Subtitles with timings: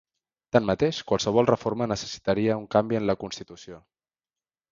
[0.55, 3.79] Tanmateix qualsevol reforma necessitaria un canvi en la Constitució.